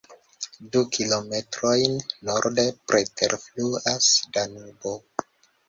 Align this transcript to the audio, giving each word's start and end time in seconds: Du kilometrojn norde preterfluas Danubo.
Du 0.75 0.79
kilometrojn 0.95 1.99
norde 2.31 2.65
preterfluas 2.87 4.11
Danubo. 4.35 4.99